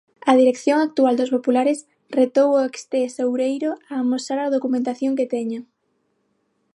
A 0.31 0.33
dirección 0.41 0.77
actual 0.81 1.13
dos 1.17 1.33
populares 1.35 1.79
retou 2.19 2.49
o 2.53 2.65
extesoureiro 2.69 3.69
a 3.91 3.95
amosar 4.03 4.39
a 4.41 4.53
documentación 4.55 5.17
que 5.17 5.29
teña. 5.33 5.59